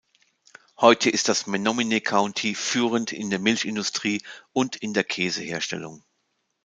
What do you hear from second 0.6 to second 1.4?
Heute ist